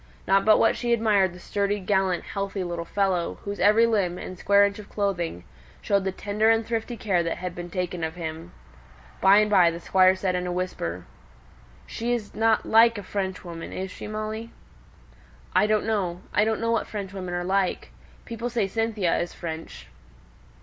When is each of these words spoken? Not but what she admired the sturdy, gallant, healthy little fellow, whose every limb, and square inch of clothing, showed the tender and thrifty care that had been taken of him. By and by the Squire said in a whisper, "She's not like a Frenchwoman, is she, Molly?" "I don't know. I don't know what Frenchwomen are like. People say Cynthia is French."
Not 0.27 0.45
but 0.45 0.57
what 0.57 0.75
she 0.75 0.93
admired 0.93 1.31
the 1.31 1.39
sturdy, 1.39 1.79
gallant, 1.79 2.23
healthy 2.23 2.63
little 2.63 2.85
fellow, 2.85 3.37
whose 3.43 3.59
every 3.59 3.85
limb, 3.85 4.17
and 4.17 4.35
square 4.35 4.65
inch 4.65 4.79
of 4.79 4.89
clothing, 4.89 5.43
showed 5.79 6.05
the 6.05 6.11
tender 6.11 6.49
and 6.49 6.65
thrifty 6.65 6.97
care 6.97 7.21
that 7.21 7.37
had 7.37 7.53
been 7.53 7.69
taken 7.69 8.03
of 8.03 8.15
him. 8.15 8.51
By 9.21 9.37
and 9.37 9.51
by 9.51 9.69
the 9.69 9.79
Squire 9.79 10.15
said 10.15 10.33
in 10.33 10.47
a 10.47 10.51
whisper, 10.51 11.05
"She's 11.85 12.33
not 12.33 12.65
like 12.65 12.97
a 12.97 13.03
Frenchwoman, 13.03 13.71
is 13.71 13.91
she, 13.91 14.07
Molly?" 14.07 14.51
"I 15.53 15.67
don't 15.67 15.85
know. 15.85 16.21
I 16.33 16.45
don't 16.45 16.59
know 16.61 16.71
what 16.71 16.87
Frenchwomen 16.87 17.35
are 17.35 17.43
like. 17.43 17.91
People 18.25 18.49
say 18.49 18.65
Cynthia 18.65 19.15
is 19.19 19.33
French." 19.35 19.85